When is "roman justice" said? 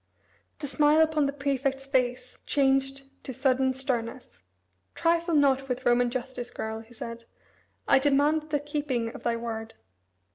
5.85-6.49